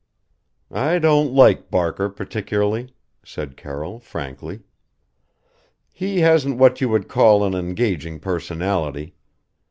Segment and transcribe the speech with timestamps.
[0.73, 2.91] "I don't like Barker particularly,"
[3.23, 4.61] said Carroll frankly.
[5.91, 9.13] "He hasn't what you would call an engaging personality.